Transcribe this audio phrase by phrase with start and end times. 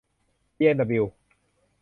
[0.57, 1.05] บีเอ็มดับบลิว